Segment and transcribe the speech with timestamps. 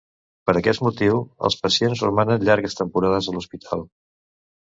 [0.49, 1.19] Per aquest motiu,
[1.49, 3.85] els pacients romanen llargues temporades a l'hospital.